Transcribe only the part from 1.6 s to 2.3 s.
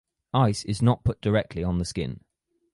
on the skin.